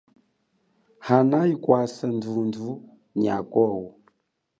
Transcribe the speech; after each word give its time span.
Hanayi 1.07 1.53
kwasa 1.63 2.05
ndhundhu 2.17 2.69
nyakowo. 3.21 3.87